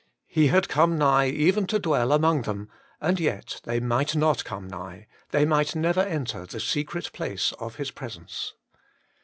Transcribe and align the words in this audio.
He 0.25 0.47
had 0.47 0.67
come 0.67 0.97
nigh 0.97 1.27
even 1.27 1.67
to 1.67 1.77
dwell 1.77 2.11
among 2.11 2.41
them; 2.41 2.69
and 2.99 3.19
yet 3.19 3.61
they 3.65 3.79
might 3.79 4.15
not 4.15 4.43
come 4.43 4.67
nigh, 4.67 5.05
they 5.29 5.45
might 5.45 5.75
never 5.75 5.99
enter 6.01 6.47
the 6.47 6.59
secret 6.59 7.13
place 7.13 7.51
of 7.59 7.75
His 7.75 7.91
presence. 7.91 8.55